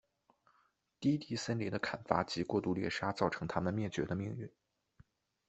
[0.99, 4.49] 低地森林的砍伐及过度猎杀造成它们灭绝的命运。